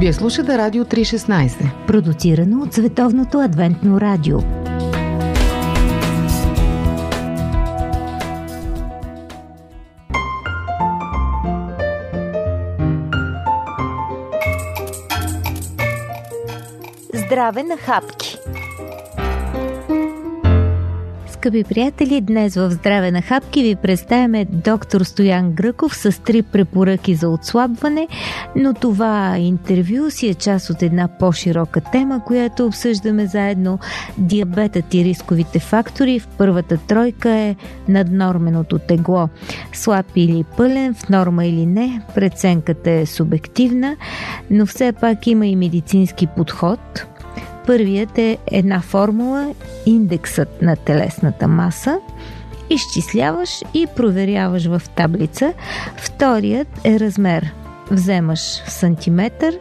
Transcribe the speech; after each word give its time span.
Вие 0.00 0.12
слушате 0.12 0.58
Радио 0.58 0.84
316, 0.84 1.86
продуцирано 1.86 2.62
от 2.62 2.74
Световното 2.74 3.40
адвентно 3.40 4.00
радио. 4.00 4.38
Здраве 17.14 17.62
на 17.62 17.76
хапки! 17.76 18.37
Скъпи 21.38 21.64
приятели, 21.64 22.20
днес 22.20 22.54
в 22.54 22.70
Здраве 22.70 23.10
на 23.10 23.22
хапки 23.22 23.62
ви 23.62 23.76
представяме 23.76 24.44
доктор 24.44 25.00
Стоян 25.00 25.52
Гръков 25.52 25.96
с 25.96 26.22
три 26.22 26.42
препоръки 26.42 27.14
за 27.14 27.28
отслабване, 27.28 28.08
но 28.56 28.74
това 28.74 29.36
интервю 29.38 30.10
си 30.10 30.28
е 30.28 30.34
част 30.34 30.70
от 30.70 30.82
една 30.82 31.08
по-широка 31.18 31.80
тема, 31.80 32.24
която 32.24 32.66
обсъждаме 32.66 33.26
заедно. 33.26 33.78
Диабетът 34.18 34.94
и 34.94 35.04
рисковите 35.04 35.58
фактори 35.58 36.20
в 36.20 36.28
първата 36.28 36.76
тройка 36.76 37.30
е 37.30 37.56
наднорменото 37.88 38.78
тегло. 38.78 39.28
Слаб 39.72 40.06
или 40.16 40.44
пълен, 40.56 40.94
в 40.94 41.08
норма 41.08 41.46
или 41.46 41.66
не, 41.66 42.02
преценката 42.14 42.90
е 42.90 43.06
субективна, 43.06 43.96
но 44.50 44.66
все 44.66 44.92
пак 44.92 45.26
има 45.26 45.46
и 45.46 45.56
медицински 45.56 46.26
подход– 46.26 47.06
Първият 47.68 48.18
е 48.18 48.38
една 48.46 48.80
формула, 48.80 49.54
индексът 49.86 50.62
на 50.62 50.76
телесната 50.76 51.48
маса. 51.48 51.98
Изчисляваш 52.70 53.50
и 53.74 53.86
проверяваш 53.96 54.66
в 54.66 54.82
таблица. 54.96 55.52
Вторият 55.96 56.68
е 56.84 57.00
размер. 57.00 57.54
Вземаш 57.90 58.40
сантиметър 58.66 59.58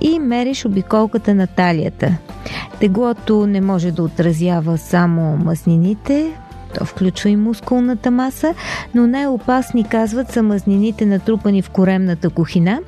и 0.00 0.18
мериш 0.18 0.64
обиколката 0.64 1.34
на 1.34 1.46
талията. 1.46 2.16
Теглото 2.80 3.46
не 3.46 3.60
може 3.60 3.90
да 3.90 4.02
отразява 4.02 4.78
само 4.78 5.36
мазнините, 5.36 6.32
то 6.78 6.84
включва 6.84 7.30
и 7.30 7.36
мускулната 7.36 8.10
маса, 8.10 8.54
но 8.94 9.06
най-опасни, 9.06 9.88
казват, 9.88 10.32
са 10.32 10.42
мазнините 10.42 11.06
натрупани 11.06 11.62
в 11.62 11.70
коремната 11.70 12.30
кухина. 12.30 12.80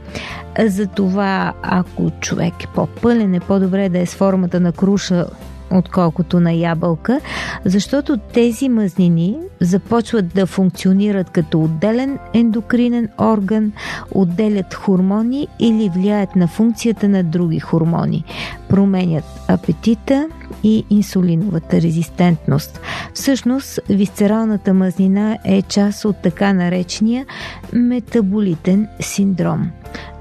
Затова, 0.66 1.52
ако 1.62 2.10
човек 2.20 2.64
е 2.64 2.66
по-пълен, 2.74 3.34
е 3.34 3.40
по-добре 3.40 3.88
да 3.88 3.98
е 3.98 4.06
с 4.06 4.14
формата 4.14 4.60
на 4.60 4.72
круша 4.72 5.26
отколкото 5.70 6.40
на 6.40 6.52
ябълка, 6.52 7.20
защото 7.64 8.16
тези 8.16 8.68
мазнини 8.68 9.36
започват 9.60 10.34
да 10.34 10.46
функционират 10.46 11.30
като 11.30 11.62
отделен 11.62 12.18
ендокринен 12.34 13.08
орган, 13.18 13.72
отделят 14.12 14.74
хормони 14.74 15.48
или 15.58 15.90
влияят 15.94 16.36
на 16.36 16.48
функцията 16.48 17.08
на 17.08 17.24
други 17.24 17.60
хормони, 17.60 18.24
променят 18.68 19.24
апетита 19.48 20.28
и 20.62 20.84
инсулиновата 20.90 21.80
резистентност. 21.80 22.80
Всъщност, 23.14 23.80
висцералната 23.88 24.74
мазнина 24.74 25.38
е 25.44 25.62
част 25.62 26.04
от 26.04 26.16
така 26.22 26.52
наречения 26.52 27.26
метаболитен 27.72 28.88
синдром. 29.00 29.70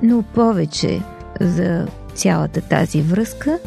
Но 0.03 0.21
повече 0.21 1.01
за 1.41 1.87
цялата 2.15 2.61
тази 2.61 3.01
връзка 3.01 3.59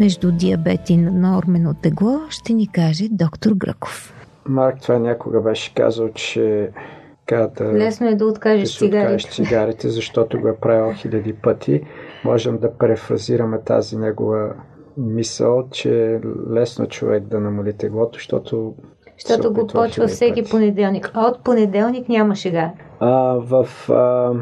между 0.00 0.32
диабет 0.32 0.90
и 0.90 0.96
нормено 0.96 1.74
тегло 1.74 2.20
ще 2.28 2.52
ни 2.52 2.68
каже 2.68 3.04
доктор 3.10 3.52
Гръков. 3.52 4.14
Марк 4.48 4.80
това 4.82 4.98
някога 4.98 5.40
беше 5.40 5.74
казал, 5.74 6.08
че 6.14 6.70
да 7.30 7.50
Лесно 7.60 8.08
е 8.08 8.14
да 8.14 8.26
откажеш 8.26 8.72
да 8.72 8.78
цигарите. 8.78 8.98
Откажеш 8.98 9.26
цигарите, 9.26 9.88
защото 9.88 10.40
го 10.40 10.48
е 10.48 10.56
правил 10.56 10.94
хиляди 10.94 11.32
пъти. 11.32 11.82
Можем 12.24 12.58
да 12.58 12.78
префразираме 12.78 13.60
тази 13.60 13.96
негова 13.96 14.54
мисъл, 14.96 15.68
че 15.70 16.12
е 16.14 16.20
лесно 16.52 16.86
човек 16.86 17.24
да 17.24 17.40
намали 17.40 17.72
теглото, 17.72 18.14
защото 18.14 18.74
защото 19.18 19.52
го 19.52 19.66
почва 19.66 20.06
всеки 20.06 20.42
пъти. 20.42 20.50
понеделник. 20.50 21.10
А 21.14 21.26
от 21.26 21.44
понеделник 21.44 22.08
няма 22.08 22.34
шега. 22.34 22.70
А, 23.00 23.10
в 23.34 23.68
а, 23.90 24.32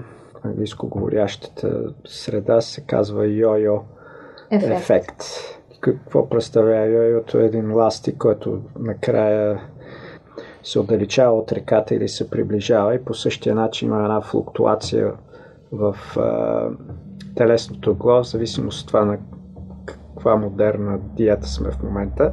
английско 0.45 0.89
говорящата 0.89 1.95
среда 2.05 2.61
се 2.61 2.81
казва 2.81 3.27
йо-йо 3.27 3.81
ефект. 4.51 4.81
ефект. 4.81 5.25
Какво 5.81 6.29
представлява 6.29 6.87
йо-йото? 6.87 7.35
Един 7.35 7.75
ластик, 7.75 8.17
който 8.19 8.61
накрая 8.79 9.61
се 10.63 10.79
отдалечава 10.79 11.39
от 11.39 11.53
реката 11.53 11.95
или 11.95 12.09
се 12.09 12.31
приближава 12.31 12.95
и 12.95 13.05
по 13.05 13.15
същия 13.15 13.55
начин 13.55 13.89
има 13.89 14.03
една 14.03 14.21
флуктуация 14.21 15.13
в 15.73 15.97
а, 16.17 16.69
телесното 17.35 17.95
гло, 17.95 18.23
в 18.23 18.29
зависимост 18.29 18.81
от 18.81 18.87
това 18.87 19.05
на 19.05 19.19
каква 19.87 20.37
модерна 20.37 20.99
диета 21.17 21.49
сме 21.49 21.71
в 21.71 21.83
момента. 21.83 22.33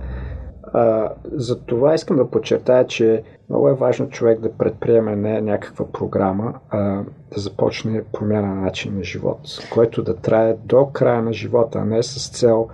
А, 0.74 1.10
за 1.32 1.60
това 1.60 1.94
искам 1.94 2.18
да 2.18 2.30
подчертая, 2.30 2.88
че 2.88 3.24
много 3.52 3.70
е 3.70 3.74
важно 3.74 4.10
човек 4.10 4.40
да 4.40 4.52
предприеме 4.52 5.16
не 5.16 5.42
някаква 5.42 5.86
програма, 5.92 6.54
а 6.70 7.04
да 7.34 7.42
започне 7.42 8.04
промяна 8.04 8.56
на 8.56 8.62
начин 8.62 8.96
на 8.96 9.04
живот, 9.04 9.40
който 9.74 10.04
да 10.04 10.16
трае 10.16 10.56
до 10.66 10.86
края 10.86 11.22
на 11.22 11.34
живота, 11.34 11.80
а 11.80 11.86
не 11.86 12.04
с 12.04 12.32
цел 12.40 12.68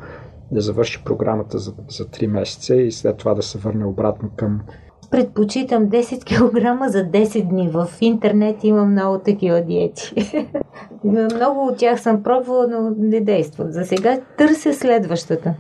да 0.52 0.62
завърши 0.62 1.04
програмата 1.04 1.58
за, 1.58 1.74
за 1.90 2.06
3 2.06 2.28
месеца 2.28 2.76
и 2.76 2.92
след 2.92 3.18
това 3.18 3.34
да 3.34 3.42
се 3.42 3.58
върне 3.58 3.86
обратно 3.86 4.30
към 4.36 4.62
предпочитам 5.12 5.88
10 5.88 6.24
кг 6.24 6.92
за 6.92 7.06
10 7.06 7.50
дни. 7.50 7.70
В 7.70 7.88
интернет 8.02 8.64
има 8.64 8.86
много 8.86 9.20
такива 9.20 9.62
диети. 9.62 10.14
много 11.04 11.68
от 11.68 11.78
тях 11.78 12.02
съм 12.02 12.24
пробвала, 12.24 12.68
но 12.68 12.94
не 12.98 13.22
действат. 13.22 13.74
За 13.74 13.86
сега 13.86 14.20
търся 14.38 14.74
следващата. 14.74 15.54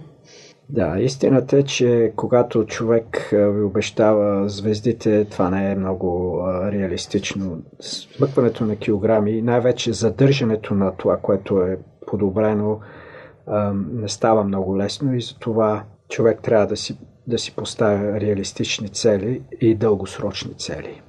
Да, 0.69 0.99
истината 0.99 1.57
е, 1.57 1.63
че 1.63 2.13
когато 2.15 2.65
човек 2.65 3.29
ви 3.31 3.63
обещава 3.63 4.49
звездите, 4.49 5.25
това 5.25 5.49
не 5.49 5.71
е 5.71 5.75
много 5.75 6.41
реалистично. 6.71 7.61
Смъкването 7.79 8.65
на 8.65 8.75
килограми 8.75 9.31
и 9.31 9.41
най-вече 9.41 9.93
задържането 9.93 10.73
на 10.73 10.95
това, 10.97 11.17
което 11.17 11.61
е 11.61 11.77
подобрено, 12.07 12.79
не 13.91 14.07
става 14.07 14.43
много 14.43 14.77
лесно 14.77 15.15
и 15.15 15.21
затова 15.21 15.83
човек 16.09 16.39
трябва 16.41 16.67
да 16.67 16.77
си, 16.77 16.97
да 17.27 17.37
си 17.37 17.55
поставя 17.55 18.19
реалистични 18.19 18.89
цели 18.89 19.41
и 19.61 19.75
дългосрочни 19.75 20.53
цели. 20.53 21.01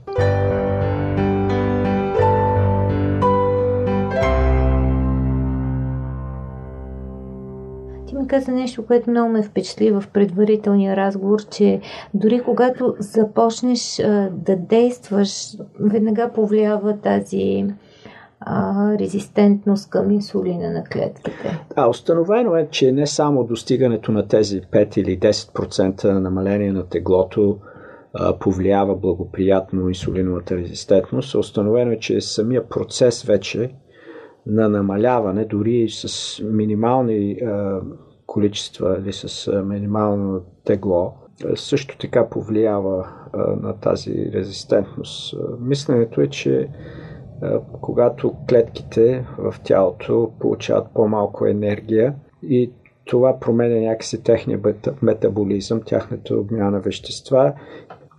Каза 8.29 8.53
нещо, 8.53 8.87
което 8.87 9.11
много 9.11 9.29
ме 9.29 9.43
впечатли 9.43 9.91
в 9.91 10.05
предварителния 10.13 10.97
разговор, 10.97 11.41
че 11.51 11.81
дори 12.15 12.43
когато 12.45 12.95
започнеш 12.99 14.01
а, 14.01 14.31
да 14.33 14.57
действаш, 14.57 15.57
веднага 15.81 16.31
повлиява 16.35 16.99
тази 16.99 17.67
а, 18.41 18.93
резистентност 18.99 19.91
към 19.91 20.11
инсулина 20.11 20.71
на 20.71 20.85
клетките. 20.85 21.61
Да, 21.77 21.89
установено 21.89 22.57
е, 22.57 22.69
че 22.71 22.93
не 22.93 23.07
само 23.07 23.45
достигането 23.45 24.13
на 24.13 24.29
тези 24.29 24.61
5 24.61 24.99
или 24.99 25.19
10% 25.19 26.05
намаление 26.19 26.73
на 26.73 26.87
теглото 26.87 27.59
а, 28.15 28.39
повлиява 28.39 28.97
благоприятно 28.97 29.89
инсулиновата 29.89 30.57
резистентност, 30.57 31.35
установено 31.35 31.93
е, 31.93 31.99
че 31.99 32.21
самия 32.21 32.69
процес 32.69 33.23
вече 33.23 33.71
на 34.47 34.69
намаляване, 34.69 35.45
дори 35.45 35.89
с 35.89 36.39
минимални 36.45 37.33
а, 37.33 37.81
количества 38.29 38.99
или 39.01 39.13
с 39.13 39.53
минимално 39.63 40.41
тегло, 40.65 41.15
също 41.55 41.99
така 41.99 42.29
повлиява 42.29 43.09
на 43.63 43.73
тази 43.73 44.33
резистентност. 44.33 45.35
Мисленето 45.61 46.21
е, 46.21 46.27
че 46.27 46.69
когато 47.81 48.35
клетките 48.49 49.27
в 49.39 49.55
тялото 49.65 50.33
получават 50.41 50.87
по-малко 50.95 51.47
енергия 51.47 52.15
и 52.43 52.73
това 53.05 53.41
променя 53.41 53.81
някакси 53.81 54.23
техния 54.23 54.61
метаболизъм, 55.03 55.83
тяхната 55.87 56.35
обмяна 56.35 56.71
на 56.71 56.81
вещества, 56.81 57.53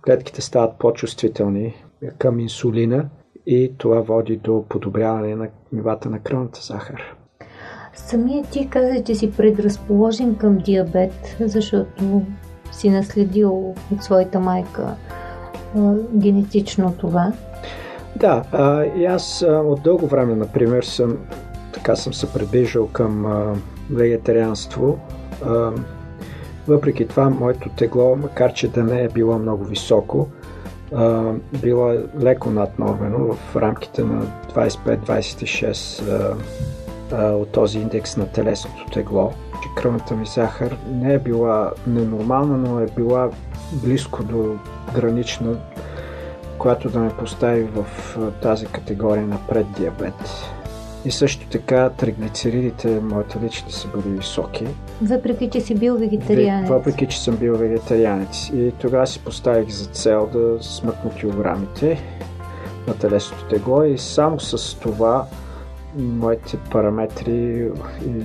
клетките 0.04 0.42
стават 0.42 0.78
по-чувствителни 0.78 1.74
към 2.18 2.40
инсулина 2.40 3.08
и 3.46 3.72
това 3.78 4.00
води 4.00 4.36
до 4.36 4.64
подобряване 4.68 5.36
на 5.36 5.48
нивата 5.72 6.10
на 6.10 6.18
кръвната 6.18 6.60
захар. 6.62 7.16
Самия 7.94 8.44
ти 8.44 8.68
каза, 8.68 9.04
че 9.04 9.14
си 9.14 9.32
предразположен 9.32 10.34
към 10.34 10.58
диабет, 10.58 11.36
защото 11.40 12.22
си 12.72 12.90
наследил 12.90 13.74
от 13.92 14.04
своята 14.04 14.40
майка 14.40 14.94
а, 15.76 15.94
генетично 16.14 16.94
това. 16.98 17.32
Да, 18.16 18.42
а, 18.52 18.84
и 18.84 19.04
аз 19.04 19.42
а, 19.42 19.46
от 19.46 19.82
дълго 19.82 20.06
време, 20.06 20.34
например, 20.34 20.82
съм, 20.82 21.16
така 21.72 21.96
съм 21.96 22.14
се 22.14 22.32
придвижил 22.32 22.86
към 22.86 23.26
а, 23.26 23.54
вегетарианство. 23.90 24.98
А, 25.44 25.70
въпреки 26.68 27.08
това, 27.08 27.30
моето 27.30 27.68
тегло, 27.68 28.16
макар 28.16 28.52
че 28.52 28.68
да 28.68 28.84
не 28.84 29.02
е 29.02 29.08
било 29.08 29.38
много 29.38 29.64
високо, 29.64 30.28
а, 30.94 31.32
било 31.62 31.92
е 31.92 32.04
леко 32.20 32.50
наднормено 32.50 33.34
в 33.34 33.56
рамките 33.56 34.04
на 34.04 34.22
25-26 34.54 36.34
а, 37.12 37.30
от 37.30 37.48
този 37.48 37.78
индекс 37.78 38.16
на 38.16 38.26
телесното 38.26 38.84
тегло, 38.92 39.32
че 39.62 39.68
кръвната 39.76 40.14
ми 40.14 40.26
захар 40.26 40.76
не 40.90 41.14
е 41.14 41.18
била 41.18 41.72
ненормална, 41.86 42.56
но 42.56 42.80
е 42.80 42.86
била 42.96 43.30
близко 43.72 44.24
до 44.24 44.56
гранична, 44.94 45.56
която 46.58 46.90
да 46.90 46.98
ме 46.98 47.10
постави 47.10 47.62
в 47.62 47.86
тази 48.42 48.66
категория 48.66 49.26
на 49.26 49.38
преддиабет. 49.48 50.50
И 51.04 51.10
също 51.10 51.46
така 51.48 51.90
триглицеридите, 51.90 53.00
моите 53.00 53.38
лични 53.42 53.72
са 53.72 53.88
били 53.88 54.16
високи. 54.16 54.66
Въпреки, 55.02 55.50
че 55.50 55.60
си 55.60 55.74
бил 55.74 55.96
вегетарианец. 55.98 56.68
Въпреки, 56.68 57.06
че 57.06 57.20
съм 57.20 57.36
бил 57.36 57.56
вегетарианец. 57.56 58.50
И 58.54 58.72
тогава 58.80 59.06
си 59.06 59.18
поставих 59.18 59.68
за 59.68 59.86
цел 59.86 60.28
да 60.32 60.62
смъкна 60.62 61.14
килограмите 61.14 62.02
на 62.88 62.94
телесното 62.94 63.44
тегло 63.44 63.82
и 63.82 63.98
само 63.98 64.40
с 64.40 64.74
това 64.80 65.26
моите 65.98 66.56
параметри 66.56 67.70
и 68.06 68.22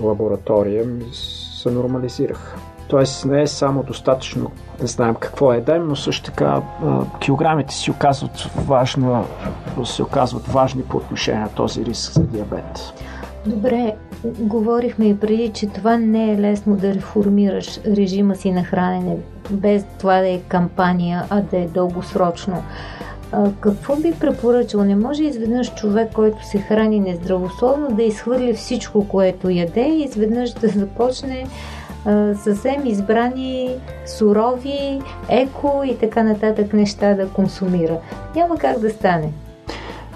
лаборатория 0.00 0.86
се 1.12 1.70
нормализираха. 1.70 2.56
Тоест 2.88 3.24
не 3.24 3.42
е 3.42 3.46
само 3.46 3.82
достатъчно 3.82 4.50
да 4.80 4.86
знаем 4.86 5.14
какво 5.14 5.52
едем, 5.52 5.88
но 5.88 5.96
също 5.96 6.24
така 6.24 6.62
килограмите 7.20 7.74
си 7.74 7.90
оказват, 7.90 8.50
важна, 8.66 9.24
се 9.84 10.02
оказват 10.02 10.46
важни 10.46 10.82
по 10.82 10.96
отношение 10.96 11.40
на 11.40 11.48
този 11.48 11.84
риск 11.84 12.12
за 12.12 12.22
диабет. 12.22 12.92
Добре, 13.46 13.94
говорихме 14.24 15.08
и 15.08 15.18
преди, 15.18 15.48
че 15.48 15.66
това 15.66 15.96
не 15.96 16.32
е 16.32 16.38
лесно 16.38 16.76
да 16.76 16.94
реформираш 16.94 17.80
режима 17.86 18.34
си 18.34 18.52
на 18.52 18.64
хранене, 18.64 19.16
без 19.50 19.84
това 19.98 20.20
да 20.20 20.28
е 20.28 20.40
кампания, 20.48 21.24
а 21.30 21.40
да 21.40 21.58
е 21.58 21.66
дългосрочно. 21.66 22.62
Какво 23.60 23.96
би 23.96 24.12
препоръчал? 24.20 24.84
Не 24.84 24.96
може 24.96 25.24
изведнъж 25.24 25.74
човек, 25.74 26.12
който 26.12 26.46
се 26.46 26.58
храни 26.58 27.00
нездравословно, 27.00 27.88
да 27.96 28.02
изхвърли 28.02 28.54
всичко, 28.54 29.08
което 29.08 29.50
яде 29.50 29.88
и 29.88 30.02
изведнъж 30.02 30.52
да 30.52 30.68
започне 30.68 31.46
съвсем 32.42 32.86
избрани 32.86 33.70
сурови, 34.06 35.02
еко 35.28 35.82
и 35.84 35.98
така 35.98 36.22
нататък 36.22 36.72
неща 36.72 37.14
да 37.14 37.28
консумира. 37.28 37.98
Няма 38.36 38.56
как 38.56 38.78
да 38.78 38.90
стане. 38.90 39.32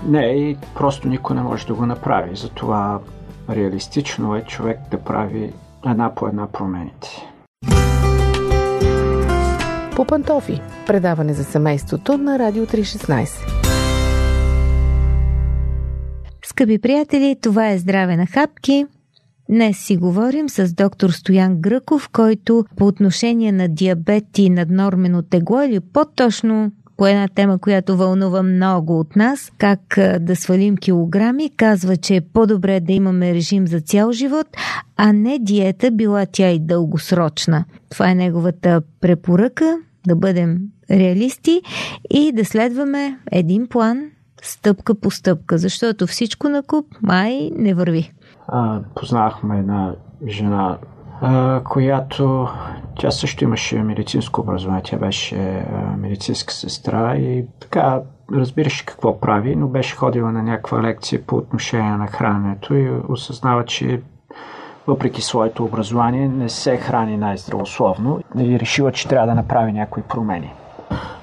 Не, 0.07 0.27
и 0.27 0.57
просто 0.75 1.09
никой 1.09 1.37
не 1.37 1.43
може 1.43 1.67
да 1.67 1.75
го 1.75 1.87
направи. 1.87 2.37
Затова 2.37 2.99
реалистично 3.51 4.37
е 4.37 4.43
човек 4.43 4.79
да 4.91 4.99
прави 4.99 5.53
една 5.87 6.15
по 6.15 6.27
една 6.29 6.47
промените. 6.47 7.09
По 9.96 10.04
пантофи. 10.04 10.60
Предаване 10.87 11.34
за 11.34 11.44
семейството 11.44 12.19
на 12.19 12.38
Радио 12.38 12.66
316. 12.66 13.28
Скъпи 16.44 16.78
приятели, 16.78 17.37
това 17.43 17.70
е 17.70 17.78
Здраве 17.78 18.16
на 18.16 18.26
хапки. 18.26 18.87
Днес 19.50 19.78
си 19.78 19.96
говорим 19.96 20.48
с 20.48 20.75
доктор 20.75 21.10
Стоян 21.10 21.60
Гръков, 21.60 22.08
който 22.12 22.64
по 22.76 22.87
отношение 22.87 23.52
на 23.52 23.69
диабет 23.69 24.38
и 24.38 24.50
наднормено 24.50 25.22
тегло 25.22 25.62
или 25.62 25.81
по-точно 25.81 26.72
по 26.96 27.06
една 27.06 27.28
тема, 27.28 27.58
която 27.58 27.96
вълнува 27.96 28.43
много 28.43 29.00
от 29.00 29.16
нас, 29.16 29.52
как 29.58 29.81
да 30.20 30.37
свалим 30.37 30.76
килограми, 30.76 31.50
казва, 31.56 31.96
че 31.96 32.16
е 32.16 32.20
по-добре 32.20 32.81
да 32.81 32.93
имаме 32.93 33.34
режим 33.34 33.66
за 33.66 33.81
цял 33.81 34.12
живот, 34.12 34.46
а 34.96 35.12
не 35.12 35.38
диета, 35.38 35.90
била 35.90 36.26
тя 36.32 36.50
и 36.50 36.58
дългосрочна. 36.58 37.64
Това 37.90 38.10
е 38.10 38.14
неговата 38.14 38.82
препоръка, 39.00 39.76
да 40.06 40.17
бъдем 40.17 40.58
реалисти 40.91 41.62
и 42.11 42.32
да 42.32 42.44
следваме 42.44 43.19
един 43.32 43.67
план, 43.69 44.11
стъпка 44.43 44.94
по 45.00 45.11
стъпка, 45.11 45.58
защото 45.58 46.06
всичко 46.06 46.49
на 46.49 46.62
куп 46.62 46.87
май 47.03 47.50
не 47.56 47.75
върви. 47.75 48.12
А, 48.49 48.81
познахме 48.94 49.58
една 49.58 49.94
жена, 50.29 50.79
а, 51.20 51.61
която 51.64 52.49
тя 52.99 53.11
също 53.11 53.44
имаше 53.44 53.82
медицинско 53.82 54.41
образование. 54.41 54.82
Тя 54.85 54.97
беше 54.97 55.37
а, 55.37 55.97
медицинска 55.97 56.55
сестра 56.55 57.17
и 57.17 57.44
така 57.61 58.00
разбираше 58.32 58.87
какво 58.87 59.20
прави, 59.20 59.56
но 59.56 59.69
беше 59.69 59.97
ходила 59.97 60.32
на 60.32 60.43
някаква 60.43 60.82
лекция 60.82 61.23
по 61.26 61.37
отношение 61.37 61.97
на 61.97 62.06
храненето 62.06 62.75
и 62.75 62.91
осъзнава, 63.08 63.64
че 63.64 64.03
въпреки 64.87 65.23
своето 65.23 65.65
образование 65.65 66.29
не 66.29 66.49
се 66.49 66.77
храни 66.77 67.17
най-здравословно 67.17 68.21
и 68.38 68.61
решила, 68.61 68.93
че 68.93 69.09
трябва 69.09 69.27
да 69.27 69.35
направи 69.35 69.73
някои 69.73 70.03
промени. 70.03 70.53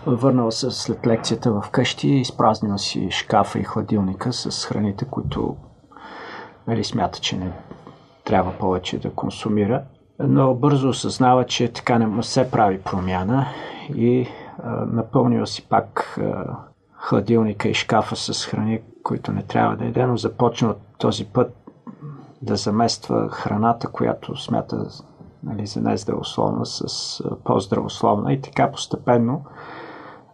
Върнала 0.05 0.51
се 0.51 0.71
след 0.71 1.07
лекцията 1.07 1.51
в 1.51 1.69
къщи 1.71 2.09
изпразнила 2.09 2.77
си 2.77 3.11
шкафа 3.11 3.59
и 3.59 3.63
хладилника 3.63 4.33
с 4.33 4.65
храните, 4.65 5.05
които 5.05 5.55
нали, 6.67 6.83
смята, 6.83 7.19
че 7.19 7.37
не 7.37 7.51
трябва 8.23 8.51
повече 8.51 8.99
да 8.99 9.11
консумира. 9.11 9.83
Но 10.19 10.53
бързо 10.53 10.89
осъзнава, 10.89 11.45
че 11.45 11.73
така 11.73 11.99
не 11.99 12.23
се 12.23 12.51
прави 12.51 12.81
промяна 12.81 13.45
и 13.95 14.27
а, 14.63 14.85
напълнила 14.85 15.47
си 15.47 15.67
пак 15.69 16.17
а, 16.21 16.57
хладилника 16.95 17.69
и 17.69 17.73
шкафа 17.73 18.15
с 18.15 18.45
храни, 18.45 18.81
които 19.03 19.31
не 19.31 19.43
трябва 19.43 19.75
да 19.75 19.85
еде, 19.85 20.05
но 20.05 20.17
започна 20.17 20.69
от 20.69 20.77
този 20.97 21.25
път 21.25 21.62
да 22.43 22.55
замества 22.55 23.29
храната, 23.29 23.87
която 23.87 24.37
смята 24.37 24.85
нали, 25.43 25.67
за 25.67 25.81
нездравословна 25.81 26.65
с 26.65 27.23
по-здравословна 27.43 28.33
и 28.33 28.41
така 28.41 28.71
постепенно 28.71 29.45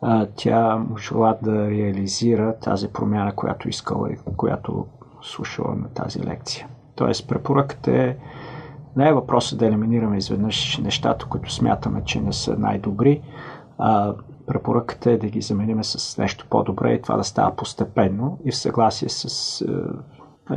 а, 0.01 0.27
тя 0.35 0.77
можела 0.77 1.37
да 1.41 1.69
реализира 1.69 2.55
тази 2.59 2.87
промяна, 2.87 3.35
която 3.35 3.69
искала 3.69 4.11
и 4.11 4.17
която 4.37 4.85
слушала 5.21 5.75
на 5.75 5.89
тази 5.89 6.23
лекция. 6.23 6.67
Тоест, 6.95 7.27
препоръката 7.27 7.91
е 7.91 8.17
не 8.95 9.09
е 9.09 9.13
въпросът 9.13 9.59
да 9.59 9.65
елиминираме 9.67 10.17
изведнъж 10.17 10.77
нещата, 10.77 11.25
които 11.25 11.53
смятаме, 11.53 12.03
че 12.05 12.21
не 12.21 12.33
са 12.33 12.55
най-добри, 12.57 13.21
а 13.77 14.13
препоръката 14.47 15.11
е 15.11 15.17
да 15.17 15.27
ги 15.27 15.41
заменим 15.41 15.83
с 15.83 16.17
нещо 16.17 16.45
по-добре 16.49 16.93
и 16.93 17.01
това 17.01 17.17
да 17.17 17.23
става 17.23 17.55
постепенно 17.55 18.39
и 18.45 18.51
в 18.51 18.57
съгласие 18.57 19.09
с, 19.09 19.65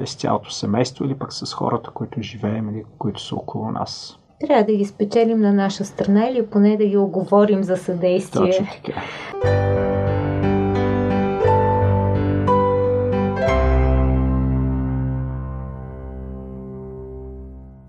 с 0.04 0.14
цялото 0.14 0.50
семейство 0.50 1.04
или 1.04 1.14
пък 1.14 1.32
с 1.32 1.52
хората, 1.52 1.90
които 1.90 2.22
живеем 2.22 2.68
или 2.68 2.84
които 2.98 3.22
са 3.22 3.34
около 3.34 3.70
нас. 3.70 4.18
Трябва 4.40 4.64
да 4.64 4.76
ги 4.76 4.84
спечелим 4.84 5.40
на 5.40 5.52
наша 5.52 5.84
страна 5.84 6.26
или 6.26 6.46
поне 6.46 6.76
да 6.76 6.86
ги 6.86 6.96
оговорим 6.96 7.64
за 7.64 7.76
съдействие. 7.76 8.50
Точно 8.50 8.66
така. 8.84 9.00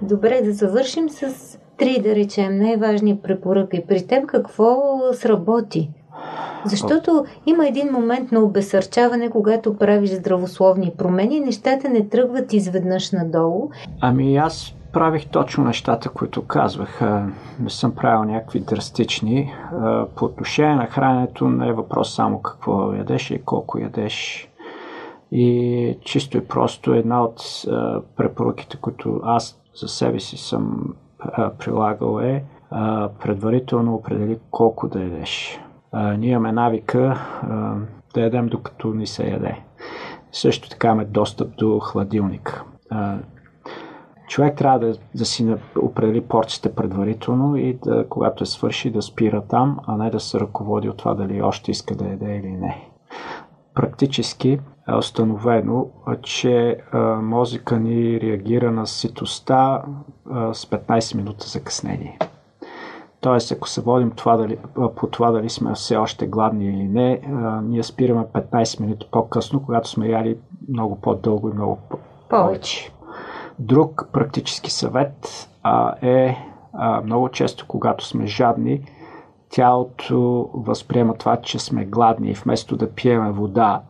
Добре, 0.02 0.42
да 0.42 0.54
завършим 0.54 1.10
с 1.10 1.58
три, 1.78 2.02
да 2.02 2.16
речем, 2.16 2.58
най-важни 2.58 3.18
препоръки. 3.18 3.84
При 3.88 4.08
теб 4.08 4.26
какво 4.26 5.00
сработи? 5.14 5.90
Защото 6.66 7.26
има 7.46 7.68
един 7.68 7.92
момент 7.92 8.32
на 8.32 8.40
обесърчаване, 8.40 9.30
когато 9.30 9.78
правиш 9.78 10.10
здравословни 10.10 10.92
промени, 10.98 11.40
нещата 11.40 11.90
не 11.90 12.10
тръгват 12.10 12.54
изведнъж 12.54 13.12
надолу. 13.12 13.70
Ами 14.02 14.38
аз 14.38 14.76
правих 14.94 15.28
точно 15.28 15.64
нещата, 15.64 16.10
които 16.10 16.42
казвах. 16.42 17.02
Не 17.60 17.70
съм 17.70 17.96
правил 17.96 18.24
някакви 18.24 18.60
драстични. 18.60 19.54
По 20.16 20.26
отношение 20.26 20.76
на 20.76 20.86
храненето 20.86 21.48
не 21.48 21.68
е 21.68 21.74
въпрос 21.74 22.16
само 22.16 22.42
какво 22.42 22.94
ядеш 22.94 23.32
и 23.32 23.42
колко 23.42 23.80
ядеш. 23.80 24.50
И 25.32 25.98
чисто 26.02 26.38
и 26.38 26.48
просто 26.48 26.94
една 26.94 27.24
от 27.24 27.42
препоръките, 28.18 28.78
които 28.78 29.22
аз 29.24 29.60
за 29.82 29.88
себе 29.88 30.20
си 30.20 30.38
съм 30.38 30.94
прилагал 31.60 32.20
е 32.20 32.44
предварително 33.24 33.96
определи 33.96 34.40
колко 34.52 34.88
да 34.88 35.00
ядеш. 35.00 35.60
Ние 35.94 36.30
имаме 36.30 36.52
навика 36.52 37.18
да 38.14 38.22
ядем 38.22 38.48
докато 38.48 38.94
ни 38.94 39.08
се 39.08 39.30
яде. 39.30 39.60
Също 40.32 40.70
така 40.70 40.88
имаме 40.88 41.06
достъп 41.06 41.56
до 41.58 41.80
хладилник 41.80 42.64
човек 44.34 44.58
трябва 44.58 44.80
да, 44.80 44.96
да 45.16 45.26
си 45.26 45.56
определи 45.82 46.22
порцията 46.22 46.76
предварително 46.76 47.56
и 47.56 47.74
да, 47.74 48.06
когато 48.10 48.44
е 48.44 48.48
свърши 48.48 48.92
да 48.92 49.02
спира 49.02 49.42
там, 49.42 49.80
а 49.88 49.98
не 49.98 50.10
да 50.10 50.20
се 50.20 50.40
ръководи 50.40 50.90
от 50.90 50.98
това 50.98 51.14
дали 51.14 51.42
още 51.42 51.72
иска 51.72 51.96
да 51.96 52.06
яде 52.06 52.36
или 52.36 52.52
не. 52.52 52.88
Практически 53.74 54.60
е 54.90 54.96
установено, 54.96 55.88
че 56.22 56.78
мозъка 57.22 57.80
ни 57.80 58.22
реагира 58.22 58.72
на 58.72 58.88
ситостта 58.88 59.82
с 60.54 60.66
15 60.66 61.16
минути 61.16 61.50
закъснение. 61.50 62.18
Тоест, 63.24 63.52
ако 63.52 63.70
се 63.70 63.82
водим 63.82 64.12
това 64.12 64.38
дали, 64.38 64.58
по 64.96 65.08
това 65.08 65.32
дали 65.32 65.50
сме 65.50 65.74
все 65.74 65.96
още 65.96 66.28
гладни 66.28 66.66
или 66.66 66.84
не, 66.84 67.22
ние 67.64 67.84
спираме 67.84 68.26
15 68.26 68.80
минути 68.80 69.08
по-късно, 69.12 69.64
когато 69.64 69.90
сме 69.90 70.08
яли 70.08 70.38
много 70.70 70.96
по-дълго 70.96 71.50
и 71.50 71.54
много 71.54 71.80
повече. 72.30 72.92
Друг 73.60 74.10
практически 74.14 74.72
съвет 74.72 75.50
а, 75.64 75.94
е 76.02 76.38
а, 76.74 77.02
много 77.02 77.30
често, 77.30 77.66
когато 77.68 78.06
сме 78.06 78.28
жадни, 78.28 78.86
тялото 79.50 80.50
възприема 80.54 81.14
това, 81.14 81.38
че 81.38 81.60
сме 81.60 81.86
гладни 81.86 82.30
и 82.30 82.34
вместо 82.34 82.78
да 82.78 82.92
пиеме 82.92 83.32
вода, 83.32 83.82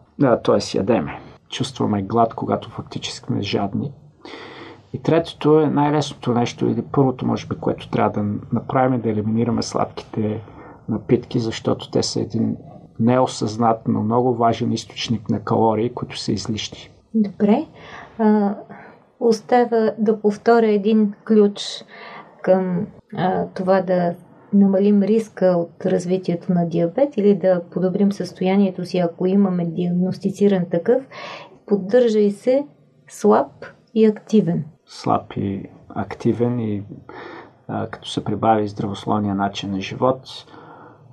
т.е. 0.43 0.77
ядеме. 0.77 1.19
чувстваме 1.49 2.01
глад, 2.01 2.33
когато 2.33 2.69
фактически 2.69 3.25
сме 3.25 3.41
жадни. 3.41 3.91
И 4.93 5.01
третото 5.01 5.59
е 5.59 5.69
най-лесното 5.69 6.33
нещо, 6.33 6.69
или 6.69 6.81
първото, 6.91 7.25
може 7.25 7.47
би, 7.47 7.55
което 7.55 7.89
трябва 7.89 8.21
да 8.21 8.29
направим, 8.53 8.93
е 8.93 8.97
да 8.97 9.09
елиминираме 9.09 9.61
сладките 9.61 10.41
напитки, 10.89 11.39
защото 11.39 11.91
те 11.91 12.03
са 12.03 12.21
един 12.21 12.57
неосъзнат, 12.99 13.87
но 13.87 14.03
много 14.03 14.33
важен 14.33 14.71
източник 14.71 15.29
на 15.29 15.39
калории, 15.39 15.93
които 15.93 16.19
са 16.19 16.31
излишни. 16.31 16.89
Добре. 17.13 17.65
А, 18.19 18.55
остава 19.19 19.91
да 19.97 20.21
повторя 20.21 20.67
един 20.67 21.13
ключ 21.27 21.61
към 22.41 22.87
а, 23.17 23.45
това 23.47 23.81
да 23.81 24.15
намалим 24.53 25.03
риска 25.03 25.45
от 25.45 25.85
развитието 25.85 26.53
на 26.53 26.69
диабет 26.69 27.17
или 27.17 27.35
да 27.35 27.61
подобрим 27.71 28.11
състоянието 28.11 28.85
си, 28.85 28.97
ако 28.97 29.25
имаме 29.25 29.65
диагностициран 29.65 30.65
такъв. 30.71 31.03
Поддържай 31.65 32.31
се 32.31 32.65
слаб 33.07 33.51
и 33.95 34.05
активен. 34.05 34.65
Слаб 34.93 35.33
и 35.35 35.69
активен 35.89 36.59
и 36.59 36.83
а, 37.67 37.87
като 37.87 38.09
се 38.09 38.23
прибави 38.23 38.67
здравословния 38.67 39.35
начин 39.35 39.71
на 39.71 39.81
живот, 39.81 40.21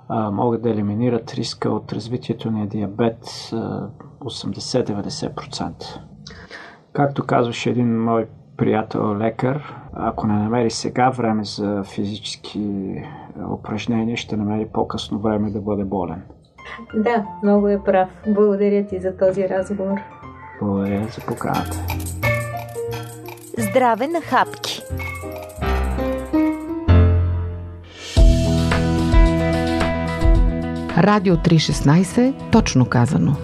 а, 0.08 0.30
могат 0.30 0.62
да 0.62 0.70
елиминират 0.70 1.34
риска 1.34 1.70
от 1.70 1.92
развитието 1.92 2.50
на 2.50 2.66
диабет 2.66 3.24
80-90%. 4.20 6.00
Както 6.92 7.26
казваше 7.26 7.70
един 7.70 8.02
мой 8.02 8.26
приятел 8.56 9.16
лекар, 9.16 9.76
ако 9.92 10.26
не 10.26 10.34
намери 10.34 10.70
сега 10.70 11.10
време 11.10 11.44
за 11.44 11.82
физически 11.84 12.94
упражнения, 13.50 14.16
ще 14.16 14.36
намери 14.36 14.68
по-късно 14.72 15.18
време 15.18 15.50
да 15.50 15.60
бъде 15.60 15.84
болен. 15.84 16.22
Да, 16.94 17.26
много 17.42 17.68
е 17.68 17.84
прав. 17.84 18.08
Благодаря 18.28 18.86
ти 18.86 19.00
за 19.00 19.16
този 19.16 19.48
разговор. 19.48 19.98
Благодаря 20.60 21.08
за 21.08 21.26
поканата. 21.26 21.84
Здраве 23.58 24.06
на 24.06 24.20
хапки! 24.20 24.82
Радио 30.96 31.36
316, 31.36 32.34
точно 32.50 32.86
казано. 32.86 33.36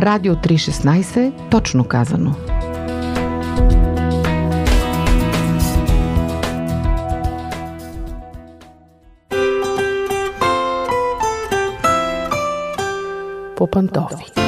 Радио 0.00 0.34
316, 0.34 1.32
точно 1.50 1.84
казано. 1.84 2.34
По 13.56 13.66
пантофи. 13.66 14.39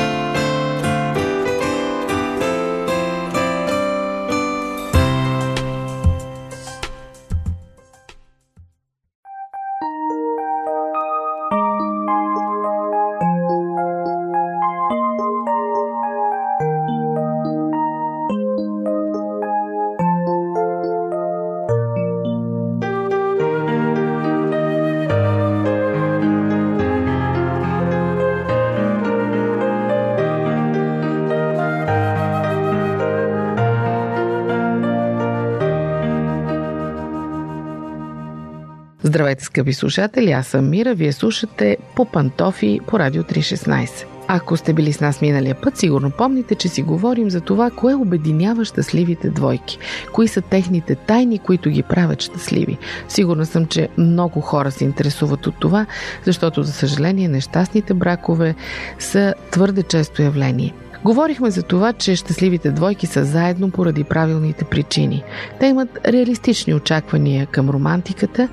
Здравейте, 39.43 39.47
скъпи 39.47 39.73
слушатели, 39.73 40.33
аз 40.33 40.47
съм 40.47 40.71
Мира, 40.71 40.95
вие 40.95 41.13
слушате 41.13 41.77
по 41.97 42.05
пантофи 42.05 42.81
по 42.87 42.99
Радио 42.99 43.23
316. 43.23 44.05
Ако 44.29 44.57
сте 44.57 44.73
били 44.73 44.93
с 44.93 45.01
нас 45.01 45.21
миналия 45.21 45.55
път, 45.63 45.77
сигурно 45.77 46.11
помните, 46.11 46.55
че 46.55 46.69
си 46.69 46.83
говорим 46.83 47.31
за 47.31 47.41
това, 47.41 47.71
кое 47.71 47.95
обединява 47.95 48.65
щастливите 48.65 49.31
двойки. 49.31 49.79
Кои 50.13 50.29
са 50.29 50.41
техните 50.41 50.95
тайни, 50.95 51.39
които 51.39 51.71
ги 51.71 51.83
правят 51.83 52.23
щастливи. 52.23 52.79
Сигурна 53.09 53.47
съм, 53.47 53.67
че 53.67 53.89
много 53.99 54.41
хора 54.41 54.71
се 54.71 54.85
интересуват 54.85 55.47
от 55.47 55.55
това, 55.61 55.87
защото, 56.25 56.63
за 56.63 56.73
съжаление, 56.73 57.29
нещастните 57.29 57.95
бракове 57.95 58.55
са 58.99 59.35
твърде 59.51 59.83
често 59.83 60.23
явление. 60.23 60.75
Говорихме 61.05 61.51
за 61.51 61.63
това, 61.63 61.93
че 61.93 62.17
щастливите 62.17 62.71
двойки 62.71 63.07
са 63.07 63.25
заедно 63.25 63.71
поради 63.71 64.05
правилните 64.05 64.65
причини. 64.65 65.25
Те 65.61 65.67
имат 65.67 65.99
реалистични 66.07 66.75
очаквания 66.75 67.47
към 67.47 67.71
романтиката 67.71 68.49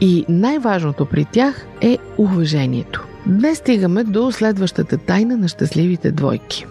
и 0.00 0.24
най-важното 0.28 1.06
при 1.06 1.24
тях 1.24 1.66
е 1.80 1.98
уважението. 2.18 3.06
Днес 3.26 3.58
стигаме 3.58 4.04
до 4.04 4.32
следващата 4.32 4.98
тайна 4.98 5.36
на 5.36 5.48
щастливите 5.48 6.12
двойки. 6.12 6.66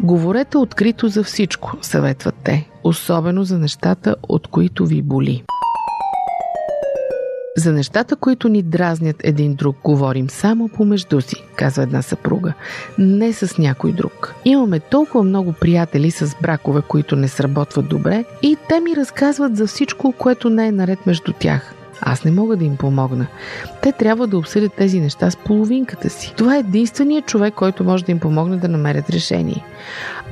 Говорете 0.00 0.58
открито 0.58 1.08
за 1.08 1.24
всичко, 1.24 1.76
съветват 1.82 2.34
те. 2.44 2.68
особено 2.84 3.44
за 3.44 3.58
нещата, 3.58 4.16
от 4.28 4.46
които 4.46 4.86
ви 4.86 5.02
боли. 5.02 5.44
За 7.56 7.72
нещата, 7.72 8.16
които 8.16 8.48
ни 8.48 8.62
дразнят 8.62 9.16
един 9.24 9.54
друг, 9.54 9.76
говорим 9.84 10.30
само 10.30 10.68
помежду 10.68 11.20
си, 11.20 11.36
казва 11.56 11.82
една 11.82 12.02
съпруга, 12.02 12.52
не 12.98 13.32
с 13.32 13.58
някой 13.58 13.92
друг. 13.92 14.34
Имаме 14.44 14.80
толкова 14.80 15.24
много 15.24 15.52
приятели 15.52 16.10
с 16.10 16.36
бракове, 16.42 16.82
които 16.88 17.16
не 17.16 17.28
сработват 17.28 17.88
добре 17.88 18.24
и 18.42 18.56
те 18.68 18.80
ми 18.80 18.96
разказват 18.96 19.56
за 19.56 19.66
всичко, 19.66 20.12
което 20.12 20.50
не 20.50 20.66
е 20.66 20.72
наред 20.72 21.06
между 21.06 21.32
тях. 21.32 21.74
Аз 22.00 22.24
не 22.24 22.30
мога 22.30 22.56
да 22.56 22.64
им 22.64 22.76
помогна. 22.76 23.26
Те 23.82 23.92
трябва 23.92 24.26
да 24.26 24.38
обсъдят 24.38 24.72
тези 24.72 25.00
неща 25.00 25.30
с 25.30 25.36
половинката 25.36 26.10
си. 26.10 26.34
Това 26.36 26.56
е 26.56 26.58
единственият 26.58 27.26
човек, 27.26 27.54
който 27.54 27.84
може 27.84 28.04
да 28.04 28.12
им 28.12 28.20
помогне 28.20 28.56
да 28.56 28.68
намерят 28.68 29.10
решение. 29.10 29.64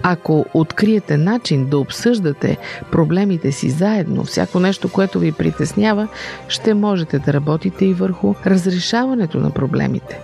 Ако 0.02 0.46
откриете 0.54 1.16
начин 1.16 1.68
да 1.68 1.78
обсъждате 1.78 2.58
проблемите 2.90 3.52
си 3.52 3.70
заедно, 3.70 4.24
всяко 4.24 4.60
нещо, 4.60 4.88
което 4.88 5.18
ви 5.18 5.32
притеснява, 5.32 6.08
ще 6.48 6.74
можете 6.74 7.18
да 7.18 7.32
работите 7.32 7.84
и 7.84 7.94
върху 7.94 8.34
разрешаването 8.46 9.38
на 9.38 9.50
проблемите. 9.50 10.20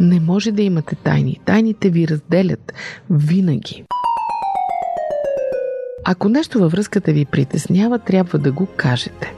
Не 0.00 0.20
може 0.20 0.52
да 0.52 0.62
имате 0.62 0.94
тайни. 0.94 1.40
Тайните 1.44 1.90
ви 1.90 2.08
разделят 2.08 2.72
винаги. 3.10 3.84
Ако 6.04 6.28
нещо 6.28 6.58
във 6.58 6.72
връзката 6.72 7.12
ви 7.12 7.24
притеснява, 7.24 7.98
трябва 7.98 8.38
да 8.38 8.52
го 8.52 8.66
кажете. 8.76 9.34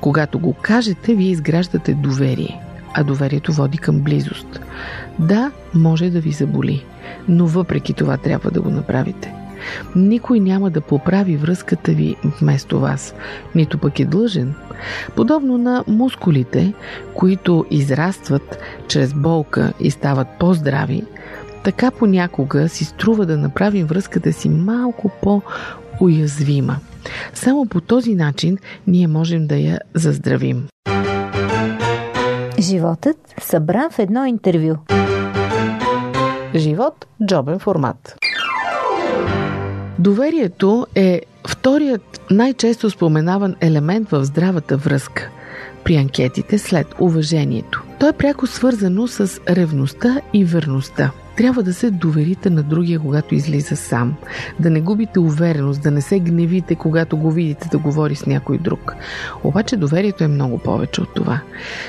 Когато 0.00 0.38
го 0.38 0.52
кажете, 0.52 1.14
вие 1.14 1.30
изграждате 1.30 1.94
доверие, 1.94 2.60
а 2.94 3.04
доверието 3.04 3.52
води 3.52 3.78
към 3.78 4.00
близост. 4.00 4.60
Да, 5.18 5.50
може 5.74 6.10
да 6.10 6.20
ви 6.20 6.32
заболи, 6.32 6.84
но 7.28 7.46
въпреки 7.46 7.92
това 7.92 8.16
трябва 8.16 8.50
да 8.50 8.60
го 8.60 8.70
направите. 8.70 9.34
Никой 9.96 10.40
няма 10.40 10.70
да 10.70 10.80
поправи 10.80 11.36
връзката 11.36 11.92
ви 11.92 12.16
вместо 12.40 12.80
вас, 12.80 13.14
нито 13.54 13.78
пък 13.78 14.00
е 14.00 14.04
длъжен. 14.04 14.54
Подобно 15.16 15.58
на 15.58 15.84
мускулите, 15.86 16.72
които 17.14 17.66
израстват 17.70 18.58
чрез 18.88 19.14
болка 19.14 19.72
и 19.80 19.90
стават 19.90 20.28
по-здрави, 20.38 21.04
така 21.64 21.90
понякога 21.90 22.68
си 22.68 22.84
струва 22.84 23.26
да 23.26 23.36
направим 23.36 23.86
връзката 23.86 24.32
си 24.32 24.48
малко 24.48 25.10
по-уязвима. 25.22 26.76
Само 27.34 27.66
по 27.66 27.80
този 27.80 28.14
начин 28.14 28.58
ние 28.86 29.06
можем 29.06 29.46
да 29.46 29.56
я 29.56 29.78
заздравим. 29.94 30.68
Животът 32.60 33.16
събран 33.40 33.90
в 33.90 33.98
едно 33.98 34.24
интервю. 34.24 34.74
Живот– 36.54 37.06
джобен 37.26 37.58
формат. 37.58 38.18
Доверието 39.98 40.86
е 40.94 41.20
вторият 41.48 42.20
най-често 42.30 42.90
споменаван 42.90 43.56
елемент 43.60 44.10
в 44.10 44.24
здравата 44.24 44.76
връзка 44.76 45.30
при 45.84 45.96
анкетите 45.96 46.58
след 46.58 46.86
уважението. 47.00 47.82
То 48.00 48.08
е 48.08 48.12
пряко 48.12 48.46
свързано 48.46 49.06
с 49.06 49.40
ревността 49.48 50.20
и 50.32 50.44
верността. 50.44 51.10
Трябва 51.38 51.62
да 51.62 51.74
се 51.74 51.90
доверите 51.90 52.50
на 52.50 52.62
другия, 52.62 53.00
когато 53.00 53.34
излиза 53.34 53.76
сам. 53.76 54.14
Да 54.60 54.70
не 54.70 54.80
губите 54.80 55.20
увереност, 55.20 55.82
да 55.82 55.90
не 55.90 56.00
се 56.00 56.18
гневите, 56.18 56.74
когато 56.74 57.16
го 57.16 57.30
видите 57.30 57.68
да 57.68 57.78
говори 57.78 58.14
с 58.14 58.26
някой 58.26 58.58
друг. 58.58 58.94
Обаче 59.44 59.76
доверието 59.76 60.24
е 60.24 60.28
много 60.28 60.58
повече 60.58 61.00
от 61.00 61.14
това. 61.14 61.40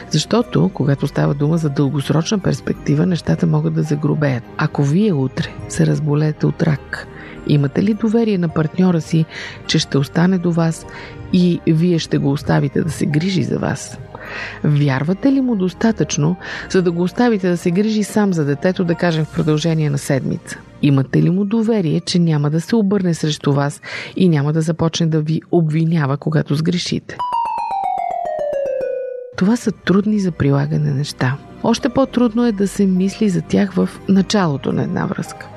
Защото, 0.09 0.71
когато 0.73 1.07
става 1.07 1.33
дума 1.33 1.57
за 1.57 1.69
дългосрочна 1.69 2.39
перспектива, 2.39 3.05
нещата 3.05 3.47
могат 3.47 3.73
да 3.73 3.83
загробеят. 3.83 4.43
Ако 4.57 4.83
вие 4.83 5.13
утре 5.13 5.53
се 5.69 5.87
разболеете 5.87 6.45
от 6.45 6.63
рак, 6.63 7.07
Имате 7.47 7.83
ли 7.83 7.93
доверие 7.93 8.37
на 8.37 8.49
партньора 8.49 9.01
си, 9.01 9.25
че 9.67 9.79
ще 9.79 9.97
остане 9.97 10.37
до 10.37 10.51
вас 10.51 10.85
и 11.33 11.61
вие 11.67 11.99
ще 11.99 12.17
го 12.17 12.31
оставите 12.31 12.81
да 12.81 12.91
се 12.91 13.05
грижи 13.05 13.43
за 13.43 13.59
вас? 13.59 13.97
Вярвате 14.63 15.31
ли 15.31 15.41
му 15.41 15.55
достатъчно, 15.55 16.35
за 16.69 16.81
да 16.81 16.91
го 16.91 17.03
оставите 17.03 17.49
да 17.49 17.57
се 17.57 17.71
грижи 17.71 18.03
сам 18.03 18.33
за 18.33 18.45
детето, 18.45 18.83
да 18.83 18.95
кажем 18.95 19.25
в 19.25 19.33
продължение 19.33 19.89
на 19.89 19.97
седмица? 19.97 20.57
Имате 20.81 21.23
ли 21.23 21.29
му 21.29 21.45
доверие, 21.45 21.99
че 21.99 22.19
няма 22.19 22.49
да 22.49 22.61
се 22.61 22.75
обърне 22.75 23.13
срещу 23.13 23.53
вас 23.53 23.81
и 24.15 24.29
няма 24.29 24.53
да 24.53 24.61
започне 24.61 25.07
да 25.07 25.21
ви 25.21 25.41
обвинява, 25.51 26.17
когато 26.17 26.55
сгрешите? 26.55 27.17
Това 29.37 29.55
са 29.55 29.71
трудни 29.71 30.19
за 30.19 30.31
прилагане 30.31 30.91
неща. 30.91 31.37
Още 31.63 31.89
по-трудно 31.89 32.45
е 32.45 32.51
да 32.51 32.67
се 32.67 32.85
мисли 32.85 33.29
за 33.29 33.41
тях 33.41 33.73
в 33.73 33.89
началото 34.09 34.71
на 34.71 34.83
една 34.83 35.05
връзка. 35.05 35.47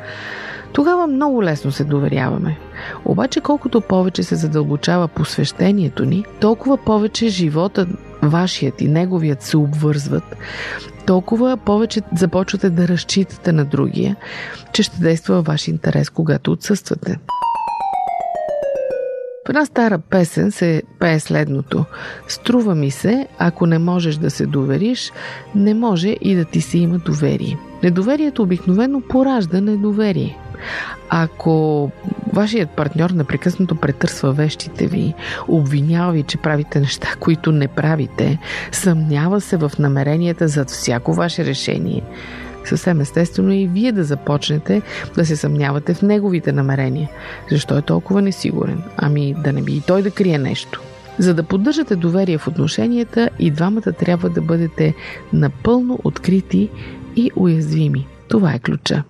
Тогава 0.73 1.07
много 1.07 1.43
лесно 1.43 1.73
се 1.73 1.85
доверяваме. 1.85 2.59
Обаче 3.05 3.41
колкото 3.41 3.81
повече 3.81 4.23
се 4.23 4.37
задълбочава 4.37 5.09
посвещението 5.09 6.05
ни, 6.05 6.25
толкова 6.41 6.77
повече 6.77 7.29
живота 7.29 7.87
вашият 8.23 8.81
и 8.81 8.89
неговият 8.89 9.43
се 9.43 9.57
обвързват, 9.57 10.37
толкова 11.07 11.57
повече 11.57 12.01
започвате 12.17 12.71
да 12.71 12.89
разчитате 12.89 13.53
на 13.53 13.65
другия, 13.65 14.17
че 14.73 14.83
ще 14.83 15.01
действа 15.01 15.35
във 15.35 15.47
ваш 15.47 15.69
интерес, 15.69 16.11
когато 16.11 16.53
отсъствате. 16.53 17.19
В 19.47 19.49
една 19.49 19.67
стара 19.67 19.99
песен 19.99 20.53
се 20.53 20.83
пее 20.99 21.21
следното. 21.21 21.85
Струва 22.29 22.75
ми 22.75 22.91
се, 22.91 23.29
ако 23.39 23.67
не 23.67 23.79
можеш 23.79 24.17
да 24.17 24.31
се 24.31 24.47
довериш, 24.47 25.13
не 25.55 25.75
може 25.75 26.09
и 26.09 26.35
да 26.35 26.45
ти 26.45 26.61
се 26.61 26.79
има 26.79 26.99
доверие. 26.99 27.59
Недоверието 27.83 28.43
обикновено 28.43 29.01
поражда 29.01 29.61
недоверие. 29.61 30.39
Ако 31.09 31.91
вашият 32.33 32.71
партньор 32.71 33.11
непрекъснато 33.11 33.75
претърсва 33.75 34.33
вещите 34.33 34.87
ви, 34.87 35.15
обвинява 35.49 36.13
ви, 36.13 36.23
че 36.23 36.39
правите 36.39 36.81
неща, 36.81 37.09
които 37.21 37.53
не 37.53 37.69
правите, 37.69 38.39
съмнява 38.73 39.41
се 39.41 39.57
в 39.57 39.73
намеренията 39.79 40.49
за 40.49 40.65
всяко 40.65 41.13
ваше 41.13 41.45
решение, 41.45 42.03
съвсем 42.69 43.01
естествено 43.01 43.53
е 43.53 43.57
и 43.57 43.67
вие 43.67 43.93
да 43.93 44.05
започнете 44.05 44.83
да 45.15 45.27
се 45.27 45.37
съмнявате 45.37 45.95
в 45.95 46.03
неговите 46.03 46.53
намерения. 46.53 47.11
Защо 47.51 47.79
е 47.79 47.83
толкова 47.83 48.23
несигурен? 48.23 48.83
Ами 48.97 49.35
да 49.45 49.53
не 49.53 49.63
би 49.63 49.73
и 49.73 49.81
той 49.81 50.03
да 50.03 50.11
крие 50.11 50.39
нещо. 50.39 50.83
За 51.19 51.35
да 51.35 51.43
поддържате 51.43 51.97
доверие 51.97 52.39
в 52.39 52.49
отношенията, 52.49 53.31
и 53.39 53.51
двамата 53.51 53.93
трябва 53.99 54.31
да 54.31 54.43
бъдете 54.43 54.95
напълно 55.33 55.99
открити 56.05 56.71
и 57.17 57.31
уязвими. 57.37 58.07
Това 58.29 58.55
е 58.55 58.59
ключа. 58.59 59.03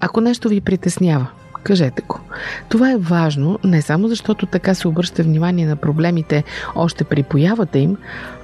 Ако 0.00 0.20
нещо 0.20 0.48
ви 0.48 0.60
притеснява, 0.60 1.26
кажете 1.68 2.02
го. 2.08 2.20
Това 2.68 2.92
е 2.92 2.96
важно 2.96 3.58
не 3.64 3.82
само 3.82 4.08
защото 4.08 4.46
така 4.46 4.74
се 4.74 4.88
обръща 4.88 5.22
внимание 5.22 5.66
на 5.66 5.76
проблемите 5.76 6.44
още 6.74 7.04
при 7.04 7.22
появата 7.22 7.78
им, 7.78 7.96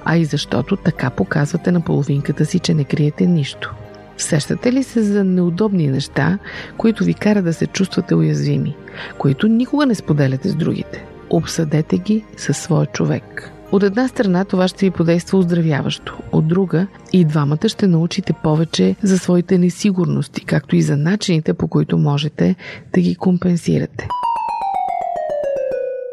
а 0.05 0.17
и 0.17 0.25
защото 0.25 0.75
така 0.75 1.09
показвате 1.09 1.71
на 1.71 1.81
половинката 1.81 2.45
си, 2.45 2.59
че 2.59 2.73
не 2.73 2.83
криете 2.83 3.25
нищо. 3.25 3.73
Сещате 4.17 4.73
ли 4.73 4.83
се 4.83 5.03
за 5.03 5.23
неудобни 5.23 5.87
неща, 5.87 6.39
които 6.77 7.03
ви 7.03 7.13
кара 7.13 7.41
да 7.41 7.53
се 7.53 7.67
чувствате 7.67 8.15
уязвими, 8.15 8.75
които 9.17 9.47
никога 9.47 9.85
не 9.85 9.95
споделяте 9.95 10.49
с 10.49 10.55
другите? 10.55 11.05
Обсъдете 11.29 11.97
ги 11.97 12.25
със 12.37 12.57
своя 12.57 12.85
човек. 12.85 13.54
От 13.71 13.83
една 13.83 14.07
страна 14.07 14.45
това 14.45 14.67
ще 14.67 14.85
ви 14.85 14.91
подейства 14.91 15.37
оздравяващо, 15.37 16.17
от 16.31 16.47
друга 16.47 16.87
и 17.13 17.25
двамата 17.25 17.69
ще 17.69 17.87
научите 17.87 18.33
повече 18.33 18.95
за 19.03 19.19
своите 19.19 19.57
несигурности, 19.57 20.45
както 20.45 20.75
и 20.75 20.81
за 20.81 20.97
начините 20.97 21.53
по 21.53 21.67
които 21.67 21.97
можете 21.97 22.55
да 22.93 23.01
ги 23.01 23.15
компенсирате. 23.15 24.07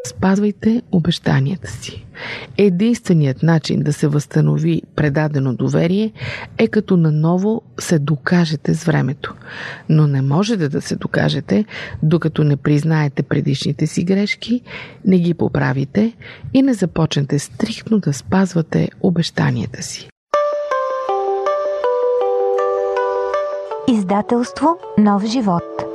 Спазвайте 0.07 0.81
обещанията 0.91 1.71
си. 1.71 2.05
Единственият 2.57 3.43
начин 3.43 3.83
да 3.83 3.93
се 3.93 4.07
възстанови 4.07 4.81
предадено 4.95 5.53
доверие 5.53 6.11
е 6.57 6.67
като 6.67 6.97
наново 6.97 7.61
се 7.79 7.99
докажете 7.99 8.73
с 8.73 8.83
времето. 8.83 9.35
Но 9.89 10.07
не 10.07 10.21
можете 10.21 10.69
да 10.69 10.81
се 10.81 10.95
докажете, 10.95 11.65
докато 12.03 12.43
не 12.43 12.57
признаете 12.57 13.23
предишните 13.23 13.87
си 13.87 14.03
грешки, 14.03 14.61
не 15.05 15.19
ги 15.19 15.33
поправите 15.33 16.13
и 16.53 16.61
не 16.61 16.73
започнете 16.73 17.39
стриктно 17.39 17.99
да 17.99 18.13
спазвате 18.13 18.89
обещанията 19.01 19.83
си. 19.83 20.09
Издателство 23.87 24.67
Нов 24.97 25.25
живот 25.25 25.92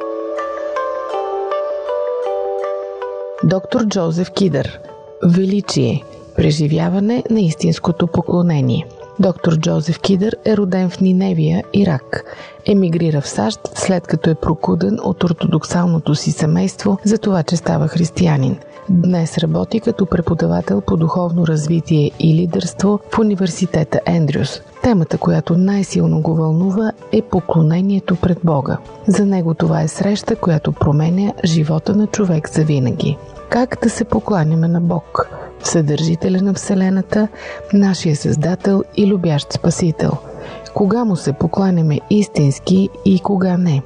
Доктор 3.51 3.87
Джозеф 3.87 4.31
Кидър 4.31 4.81
Величие 5.25 6.05
Преживяване 6.37 7.25
на 7.31 7.41
истинското 7.41 8.07
поклонение 8.07 8.87
Доктор 9.21 9.57
Джозеф 9.59 10.01
Кидър 10.01 10.37
е 10.45 10.57
роден 10.57 10.91
в 10.91 11.01
Ниневия, 11.01 11.65
Ирак. 11.73 12.25
Емигрира 12.67 13.21
в 13.21 13.29
САЩ, 13.29 13.61
след 13.75 14.07
като 14.07 14.31
е 14.31 14.35
прокуден 14.35 14.99
от 15.03 15.25
ортодоксалното 15.25 16.15
си 16.15 16.33
семейство 16.33 16.99
за 17.05 17.19
това, 17.19 17.43
че 17.43 17.57
става 17.57 17.89
християнин. 17.89 18.57
Днес 18.89 19.39
работи 19.39 19.81
като 19.81 20.07
преподавател 20.07 20.81
по 20.81 20.97
духовно 20.97 21.47
развитие 21.47 22.11
и 22.21 22.35
лидерство 22.35 23.01
в 23.11 23.19
университета 23.19 24.01
Ендрюс. 24.07 24.61
Темата, 24.83 25.19
която 25.19 25.59
най-силно 25.59 26.21
го 26.21 26.35
вълнува 26.35 26.93
е 27.13 27.23
поклонението 27.23 28.17
пред 28.17 28.39
Бога. 28.45 28.79
За 29.07 29.27
него 29.27 29.55
това 29.55 29.83
е 29.83 29.89
среща, 29.89 30.37
която 30.37 30.73
променя 30.73 31.33
живота 31.45 31.97
на 31.97 32.07
човек 32.07 32.51
за 32.51 32.65
винаги. 32.65 33.17
Как 33.49 33.79
да 33.83 33.91
се 33.91 34.05
покланяме 34.05 34.69
на 34.69 34.81
Бог, 34.81 35.29
Вседържителя 35.63 36.43
на 36.43 36.55
Вселената, 36.55 37.29
нашия 37.73 38.17
Създател 38.17 38.83
и 38.97 39.07
любящ 39.07 39.53
Спасител– 39.53 40.13
кога 40.79 41.05
му 41.05 41.17
се 41.17 41.33
покланяме 41.33 42.01
истински 42.11 42.89
и 43.05 43.21
кога 43.21 43.57
не? 43.57 43.83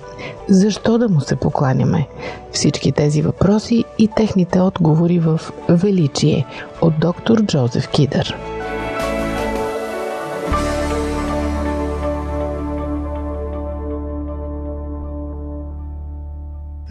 Защо 0.48 0.98
да 0.98 1.08
му 1.08 1.20
се 1.20 1.36
покланяме? 1.36 2.08
Всички 2.52 2.92
тези 2.92 3.22
въпроси 3.22 3.84
и 3.98 4.08
техните 4.16 4.60
отговори 4.60 5.18
в 5.18 5.40
Величие 5.68 6.46
от 6.80 7.00
доктор 7.00 7.42
Джозеф 7.42 7.88
Кидър. 7.88 8.36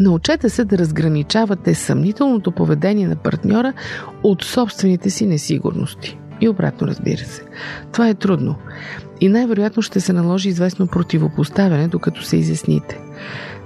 Научете 0.02 0.50
се 0.50 0.66
да 0.66 0.78
разграничавате 0.78 1.76
съмнителното 1.76 2.52
поведение 2.52 3.08
на 3.08 3.16
партньора 3.16 3.74
от 4.24 4.44
собствените 4.44 5.10
си 5.10 5.26
несигурности. 5.26 6.18
И 6.42 6.50
обратно, 6.50 6.88
разбира 6.88 7.26
се. 7.26 7.44
Това 7.92 8.10
е 8.10 8.14
трудно. 8.14 8.56
И 9.22 9.30
най-вероятно 9.30 9.82
ще 9.82 10.00
се 10.00 10.14
наложи 10.14 10.50
известно 10.50 10.88
противопоставяне, 10.88 11.88
докато 11.88 12.24
се 12.24 12.38
изясните. 12.38 13.00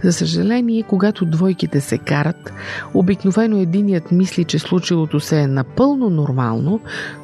За 0.03 0.13
съжаление, 0.13 0.83
когато 0.83 1.25
двойките 1.25 1.81
се 1.81 1.97
карат, 1.97 2.53
обикновено 2.93 3.59
единият 3.59 4.11
мисли, 4.11 4.43
че 4.43 4.59
случилото 4.59 5.19
се 5.19 5.41
е 5.41 5.47
напълно 5.47 6.09
нормално, 6.09 6.79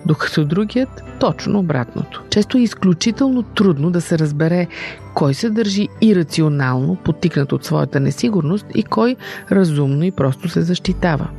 докато 0.05 0.45
другият 0.45 1.03
точно 1.19 1.59
обратното. 1.59 2.23
Често 2.29 2.57
е 2.57 2.61
изключително 2.61 3.43
трудно 3.43 3.91
да 3.91 4.01
се 4.01 4.19
разбере 4.19 4.67
кой 5.13 5.33
се 5.33 5.49
държи 5.49 5.87
ирационално, 6.01 6.95
потикнат 6.95 7.51
от 7.51 7.65
своята 7.65 7.99
несигурност 7.99 8.65
и 8.75 8.83
кой 8.83 9.15
разумно 9.51 10.03
и 10.03 10.11
просто 10.11 10.49
се 10.49 10.61
защитава. 10.61 11.29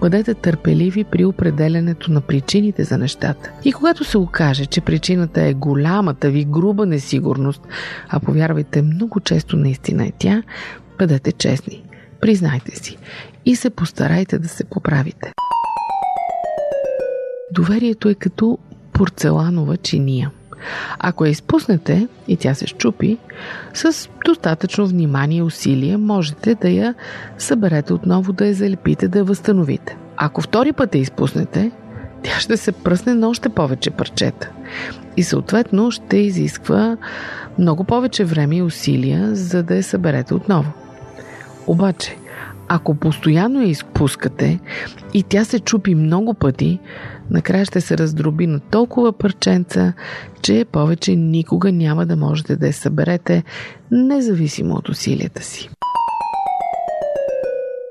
Бъдете 0.00 0.34
търпеливи 0.34 1.04
при 1.04 1.24
определенето 1.24 2.12
на 2.12 2.20
причините 2.20 2.84
за 2.84 2.98
нещата. 2.98 3.50
И 3.64 3.72
когато 3.72 4.04
се 4.04 4.18
окаже, 4.18 4.66
че 4.66 4.80
причината 4.80 5.42
е 5.42 5.54
голямата 5.54 6.30
ви 6.30 6.44
груба 6.44 6.86
несигурност, 6.86 7.62
а 8.08 8.20
повярвайте, 8.20 8.82
много 8.82 9.20
често 9.20 9.56
наистина 9.56 10.06
е 10.06 10.12
тя, 10.18 10.42
бъдете 10.98 11.32
честни. 11.32 11.82
Признайте 12.20 12.76
си 12.76 12.96
и 13.46 13.56
се 13.56 13.70
постарайте 13.70 14.38
да 14.38 14.48
се 14.48 14.64
поправите. 14.64 15.32
Доверието 17.52 18.08
е 18.08 18.14
като 18.14 18.58
порцеланова 18.92 19.76
чиния– 19.76 20.30
ако 20.98 21.24
я 21.24 21.30
изпуснете 21.30 22.08
и 22.28 22.36
тя 22.36 22.54
се 22.54 22.66
щупи, 22.66 23.18
с 23.74 24.08
достатъчно 24.24 24.86
внимание 24.86 25.38
и 25.38 25.42
усилие 25.42 25.96
можете 25.96 26.54
да 26.54 26.68
я 26.68 26.94
съберете 27.38 27.92
отново, 27.92 28.32
да 28.32 28.46
я 28.46 28.54
залепите, 28.54 29.08
да 29.08 29.18
я 29.18 29.24
възстановите. 29.24 29.96
Ако 30.16 30.40
втори 30.40 30.72
път 30.72 30.94
я 30.94 31.00
изпуснете, 31.00 31.70
тя 32.22 32.40
ще 32.40 32.56
се 32.56 32.72
пръсне 32.72 33.14
на 33.14 33.28
още 33.28 33.48
повече 33.48 33.90
парчета. 33.90 34.50
И 35.16 35.22
съответно 35.22 35.90
ще 35.90 36.16
изисква 36.16 36.96
много 37.58 37.84
повече 37.84 38.24
време 38.24 38.56
и 38.56 38.62
усилия, 38.62 39.34
за 39.34 39.62
да 39.62 39.76
я 39.76 39.82
съберете 39.82 40.34
отново. 40.34 40.72
Обаче, 41.66 42.16
ако 42.72 42.94
постоянно 42.94 43.62
я 43.62 43.68
изпускате 43.68 44.60
и 45.14 45.22
тя 45.22 45.44
се 45.44 45.60
чупи 45.60 45.94
много 45.94 46.34
пъти, 46.34 46.78
накрая 47.30 47.64
ще 47.64 47.80
се 47.80 47.98
раздроби 47.98 48.46
на 48.46 48.60
толкова 48.60 49.12
парченца, 49.12 49.92
че 50.42 50.66
повече 50.72 51.16
никога 51.16 51.72
няма 51.72 52.06
да 52.06 52.16
можете 52.16 52.56
да 52.56 52.66
я 52.66 52.72
съберете, 52.72 53.42
независимо 53.90 54.74
от 54.74 54.88
усилията 54.88 55.42
си. 55.42 55.70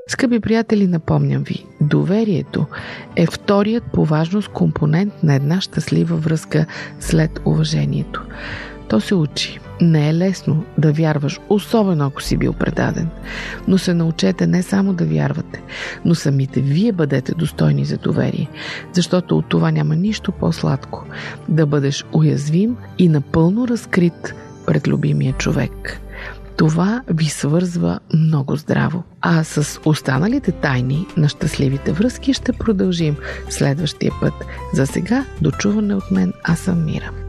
Скъпи 0.08 0.40
приятели, 0.40 0.88
напомням 0.88 1.44
ви, 1.44 1.66
доверието 1.82 2.66
е 3.16 3.26
вторият 3.26 3.84
по 3.84 4.06
важност 4.06 4.48
компонент 4.48 5.14
на 5.24 5.36
една 5.36 5.62
щастлива 5.62 6.16
връзка 6.16 6.66
след 7.00 7.40
уважението. 7.46 8.26
То 8.90 9.00
се 9.00 9.16
учи. 9.16 9.60
Не 9.82 10.10
е 10.10 10.14
лесно 10.14 10.64
да 10.78 10.92
вярваш, 10.92 11.40
особено 11.50 12.06
ако 12.06 12.22
си 12.22 12.38
бил 12.38 12.54
предаден. 12.54 13.10
Но 13.68 13.78
се 13.78 13.94
научете 13.94 14.48
не 14.48 14.64
само 14.64 14.94
да 14.94 15.06
вярвате, 15.06 15.62
но 16.06 16.16
самите 16.16 16.62
вие 16.62 16.92
бъдете 16.92 17.34
достойни 17.34 17.86
за 17.86 17.98
доверие, 17.98 18.50
защото 18.94 19.38
от 19.38 19.46
това 19.50 19.72
няма 19.72 19.96
нищо 19.96 20.32
по-сладко. 20.32 21.06
Да 21.50 21.66
бъдеш 21.66 22.06
уязвим 22.12 22.78
и 22.98 23.10
напълно 23.10 23.68
разкрит 23.68 24.36
пред 24.66 24.88
любимия 24.88 25.34
човек. 25.34 26.02
Това 26.58 27.02
ви 27.10 27.26
свързва 27.26 28.00
много 28.14 28.56
здраво. 28.56 29.04
А 29.22 29.44
с 29.44 29.80
останалите 29.86 30.52
тайни 30.52 31.06
на 31.18 31.30
щастливите 31.30 31.92
връзки 31.92 32.34
ще 32.34 32.54
продължим 32.54 33.16
следващия 33.50 34.12
път. 34.22 34.34
За 34.74 34.88
сега, 34.88 35.26
дочуване 35.42 35.96
от 35.96 36.12
мен, 36.12 36.34
аз 36.44 36.60
съм 36.60 36.86
Мира. 36.86 37.29